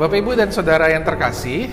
[0.00, 1.68] Bapak Ibu dan Saudara yang terkasih,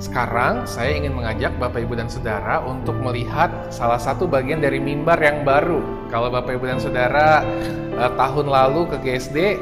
[0.00, 5.20] sekarang saya ingin mengajak Bapak Ibu dan Saudara untuk melihat salah satu bagian dari mimbar
[5.20, 6.08] yang baru.
[6.08, 7.44] Kalau Bapak Ibu dan Saudara
[8.00, 9.60] eh, tahun lalu ke GSD,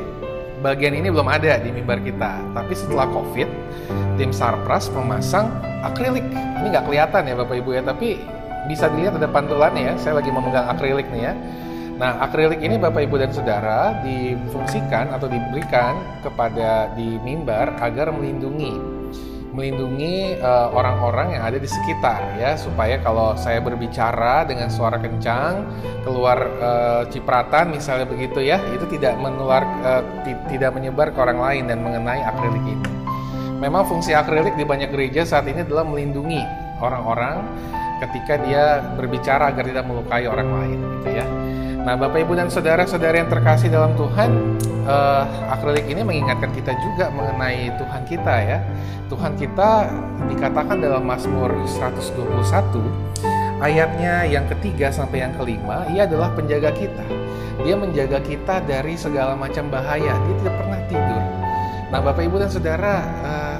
[0.62, 2.38] bagian ini belum ada di mimbar kita.
[2.54, 3.50] Tapi setelah COVID,
[4.14, 5.50] tim Sarpras memasang
[5.82, 6.22] akrilik.
[6.22, 8.22] Ini nggak kelihatan ya Bapak Ibu ya, tapi
[8.70, 9.94] bisa dilihat ada pantulannya ya.
[9.98, 11.34] Saya lagi memegang akrilik nih ya.
[11.98, 18.98] Nah, akrilik ini Bapak Ibu dan Saudara difungsikan atau diberikan kepada di mimbar agar melindungi
[19.58, 25.02] melindungi eh, orang-orang uh, yang ada di sekitar ya supaya kalau saya berbicara dengan suara
[25.02, 25.66] kencang
[26.06, 30.06] keluar uh, cipratan misalnya begitu ya itu tidak menular uh,
[30.46, 32.86] tidak menyebar ke orang lain dan mengenai akrilik ini.
[33.58, 36.38] Memang fungsi akrilik di banyak gereja saat ini adalah melindungi
[36.78, 37.42] orang-orang
[38.06, 41.26] ketika dia berbicara agar tidak melukai orang lain gitu ya.
[41.88, 47.08] Nah, Bapak Ibu dan saudara-saudara yang terkasih dalam Tuhan, uh, akrilik ini mengingatkan kita juga
[47.08, 48.60] mengenai Tuhan kita ya.
[49.08, 49.88] Tuhan kita
[50.28, 52.84] dikatakan dalam Mazmur 121
[53.64, 57.08] ayatnya yang ketiga sampai yang kelima, ia adalah penjaga kita.
[57.64, 60.12] Dia menjaga kita dari segala macam bahaya.
[60.12, 61.24] Dia tidak pernah tidur.
[61.88, 63.56] Nah, Bapak Ibu dan Saudara, uh,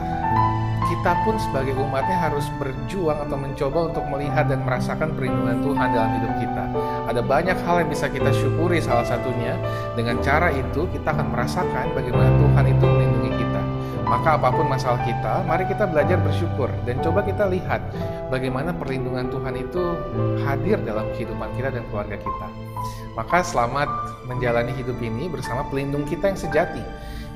[0.89, 6.11] kita pun sebagai umatnya harus berjuang atau mencoba untuk melihat dan merasakan perlindungan Tuhan dalam
[6.17, 6.65] hidup kita.
[7.13, 9.53] Ada banyak hal yang bisa kita syukuri salah satunya.
[9.93, 13.61] Dengan cara itu kita akan merasakan bagaimana Tuhan itu melindungi kita.
[14.09, 17.85] Maka apa pun masalah kita, mari kita belajar bersyukur dan coba kita lihat
[18.33, 19.83] bagaimana perlindungan Tuhan itu
[20.49, 22.49] hadir dalam kehidupan kita dan keluarga kita.
[23.13, 23.89] Maka selamat
[24.25, 26.81] menjalani hidup ini bersama pelindung kita yang sejati,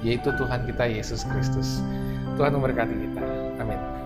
[0.01, 1.85] yaitu Tuhan kita Yesus Kristus.
[2.37, 3.23] Tuhan memberkati kita.
[3.61, 4.02] Amin.